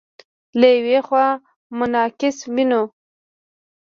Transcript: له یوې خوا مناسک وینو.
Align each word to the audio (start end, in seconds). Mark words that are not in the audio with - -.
له 0.59 0.67
یوې 0.75 0.99
خوا 1.07 1.27
مناسک 1.77 2.37
وینو. 2.53 2.81